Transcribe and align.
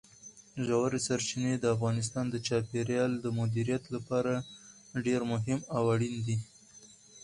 ژورې 0.65 0.99
سرچینې 1.07 1.53
د 1.59 1.65
افغانستان 1.75 2.25
د 2.29 2.35
چاپیریال 2.47 3.11
د 3.19 3.25
مدیریت 3.39 3.83
لپاره 3.95 4.33
ډېر 5.05 5.21
مهم 5.31 5.59
او 5.75 5.81
اړین 5.93 6.15
دي. 6.27 6.37